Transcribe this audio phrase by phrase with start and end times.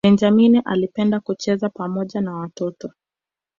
[0.03, 2.91] benjamini alipenda kucheza pamoja na watoto